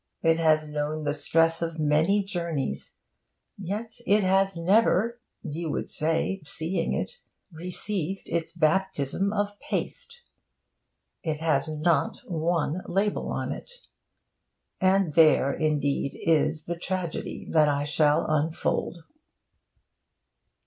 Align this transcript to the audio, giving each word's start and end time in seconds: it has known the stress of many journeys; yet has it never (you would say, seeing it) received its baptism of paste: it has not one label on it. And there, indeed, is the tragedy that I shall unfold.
it 0.23 0.39
has 0.39 0.67
known 0.67 1.03
the 1.03 1.13
stress 1.13 1.61
of 1.61 1.77
many 1.77 2.23
journeys; 2.23 2.95
yet 3.55 3.93
has 4.07 4.57
it 4.57 4.61
never 4.63 5.21
(you 5.43 5.69
would 5.69 5.91
say, 5.91 6.41
seeing 6.43 6.95
it) 6.95 7.19
received 7.51 8.23
its 8.27 8.51
baptism 8.51 9.31
of 9.31 9.59
paste: 9.59 10.23
it 11.21 11.39
has 11.39 11.67
not 11.67 12.17
one 12.25 12.81
label 12.87 13.27
on 13.29 13.51
it. 13.51 13.69
And 14.79 15.13
there, 15.13 15.53
indeed, 15.53 16.17
is 16.25 16.63
the 16.63 16.79
tragedy 16.79 17.45
that 17.51 17.69
I 17.69 17.83
shall 17.83 18.25
unfold. 18.27 19.03